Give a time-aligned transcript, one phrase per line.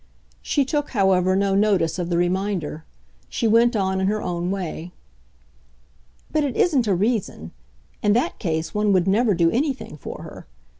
[0.41, 2.85] She took, however, no notice of the reminder;
[3.29, 4.93] she went on in her own way.
[6.31, 7.51] "But it isn't a reason.
[8.01, 10.47] In that case one would never do anything for her.